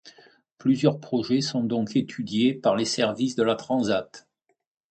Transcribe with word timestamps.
Plusieurs 0.57 0.99
projets 0.99 1.41
sont 1.41 1.63
donc 1.63 1.95
étudiés 1.95 2.55
par 2.55 2.75
les 2.75 2.85
services 2.85 3.35
de 3.35 3.43
la 3.43 3.53
Transat. 3.53 4.27